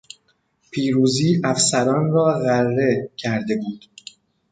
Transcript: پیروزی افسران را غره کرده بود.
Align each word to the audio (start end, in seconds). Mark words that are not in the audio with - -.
پیروزی 0.71 1.41
افسران 1.43 2.11
را 2.11 2.25
غره 2.43 3.09
کرده 3.17 3.55
بود. 3.57 3.85